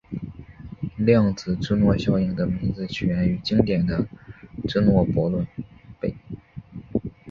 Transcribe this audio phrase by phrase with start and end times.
[0.97, 4.07] 量子芝诺效应的名字起源于经典的
[4.67, 5.45] 芝诺悖论。